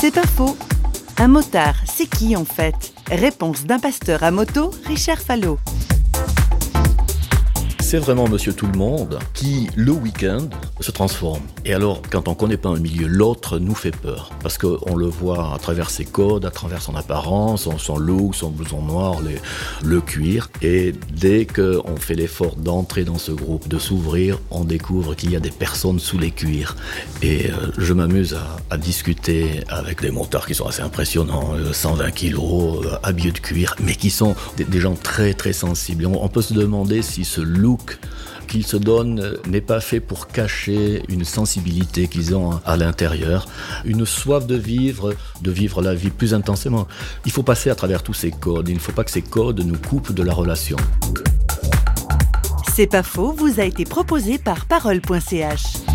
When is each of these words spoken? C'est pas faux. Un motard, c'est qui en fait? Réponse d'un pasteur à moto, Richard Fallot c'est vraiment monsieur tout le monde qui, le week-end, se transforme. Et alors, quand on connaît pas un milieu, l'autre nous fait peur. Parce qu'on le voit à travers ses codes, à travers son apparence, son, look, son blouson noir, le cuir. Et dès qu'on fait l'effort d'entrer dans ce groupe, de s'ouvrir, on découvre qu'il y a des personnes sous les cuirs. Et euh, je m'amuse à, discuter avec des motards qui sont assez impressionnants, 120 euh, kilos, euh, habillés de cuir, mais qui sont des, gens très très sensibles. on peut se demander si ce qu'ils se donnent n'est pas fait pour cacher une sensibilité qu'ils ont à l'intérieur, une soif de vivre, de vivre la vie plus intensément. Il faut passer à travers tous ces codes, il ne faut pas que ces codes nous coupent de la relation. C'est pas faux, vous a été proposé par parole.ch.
C'est 0.00 0.14
pas 0.14 0.28
faux. 0.28 0.56
Un 1.16 1.26
motard, 1.26 1.74
c'est 1.84 2.06
qui 2.06 2.36
en 2.36 2.44
fait? 2.44 2.92
Réponse 3.10 3.64
d'un 3.64 3.80
pasteur 3.80 4.22
à 4.22 4.30
moto, 4.30 4.70
Richard 4.86 5.18
Fallot 5.18 5.58
c'est 7.88 7.96
vraiment 7.96 8.28
monsieur 8.28 8.52
tout 8.52 8.66
le 8.66 8.76
monde 8.76 9.18
qui, 9.32 9.66
le 9.74 9.92
week-end, 9.92 10.46
se 10.78 10.90
transforme. 10.90 11.40
Et 11.64 11.72
alors, 11.72 12.02
quand 12.10 12.28
on 12.28 12.34
connaît 12.34 12.58
pas 12.58 12.68
un 12.68 12.78
milieu, 12.78 13.06
l'autre 13.06 13.58
nous 13.58 13.74
fait 13.74 13.96
peur. 13.96 14.30
Parce 14.42 14.58
qu'on 14.58 14.94
le 14.94 15.06
voit 15.06 15.54
à 15.54 15.58
travers 15.58 15.88
ses 15.88 16.04
codes, 16.04 16.44
à 16.44 16.50
travers 16.50 16.82
son 16.82 16.94
apparence, 16.96 17.66
son, 17.78 17.96
look, 17.96 18.34
son 18.34 18.50
blouson 18.50 18.82
noir, 18.82 19.22
le 19.82 20.00
cuir. 20.02 20.50
Et 20.60 20.92
dès 21.10 21.46
qu'on 21.46 21.96
fait 21.96 22.14
l'effort 22.14 22.56
d'entrer 22.56 23.04
dans 23.04 23.16
ce 23.16 23.32
groupe, 23.32 23.68
de 23.68 23.78
s'ouvrir, 23.78 24.38
on 24.50 24.64
découvre 24.64 25.14
qu'il 25.14 25.30
y 25.30 25.36
a 25.36 25.40
des 25.40 25.50
personnes 25.50 25.98
sous 25.98 26.18
les 26.18 26.30
cuirs. 26.30 26.76
Et 27.22 27.50
euh, 27.50 27.54
je 27.78 27.94
m'amuse 27.94 28.36
à, 28.68 28.76
discuter 28.76 29.64
avec 29.70 30.02
des 30.02 30.10
motards 30.10 30.46
qui 30.46 30.54
sont 30.54 30.66
assez 30.66 30.82
impressionnants, 30.82 31.54
120 31.72 32.04
euh, 32.04 32.10
kilos, 32.10 32.84
euh, 32.84 32.96
habillés 33.02 33.32
de 33.32 33.38
cuir, 33.38 33.74
mais 33.80 33.94
qui 33.94 34.10
sont 34.10 34.36
des, 34.58 34.78
gens 34.78 34.94
très 34.94 35.32
très 35.32 35.54
sensibles. 35.54 36.04
on 36.04 36.28
peut 36.28 36.42
se 36.42 36.52
demander 36.52 37.00
si 37.00 37.24
ce 37.24 37.40
qu'ils 38.48 38.66
se 38.66 38.76
donnent 38.76 39.36
n'est 39.46 39.60
pas 39.60 39.80
fait 39.80 40.00
pour 40.00 40.26
cacher 40.26 41.02
une 41.08 41.24
sensibilité 41.24 42.08
qu'ils 42.08 42.34
ont 42.34 42.60
à 42.64 42.76
l'intérieur, 42.76 43.46
une 43.84 44.06
soif 44.06 44.46
de 44.46 44.56
vivre, 44.56 45.14
de 45.42 45.50
vivre 45.50 45.82
la 45.82 45.94
vie 45.94 46.10
plus 46.10 46.34
intensément. 46.34 46.88
Il 47.26 47.32
faut 47.32 47.42
passer 47.42 47.70
à 47.70 47.74
travers 47.74 48.02
tous 48.02 48.14
ces 48.14 48.30
codes, 48.30 48.68
il 48.68 48.74
ne 48.74 48.80
faut 48.80 48.92
pas 48.92 49.04
que 49.04 49.10
ces 49.10 49.22
codes 49.22 49.60
nous 49.60 49.78
coupent 49.78 50.12
de 50.12 50.22
la 50.22 50.32
relation. 50.32 50.76
C'est 52.74 52.86
pas 52.86 53.02
faux, 53.02 53.32
vous 53.32 53.60
a 53.60 53.64
été 53.64 53.84
proposé 53.84 54.38
par 54.38 54.66
parole.ch. 54.66 55.87